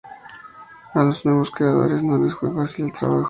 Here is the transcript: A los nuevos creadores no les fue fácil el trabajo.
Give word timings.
A 0.95 1.03
los 1.03 1.23
nuevos 1.25 1.51
creadores 1.51 2.01
no 2.03 2.17
les 2.17 2.33
fue 2.33 2.51
fácil 2.51 2.85
el 2.85 2.91
trabajo. 2.91 3.19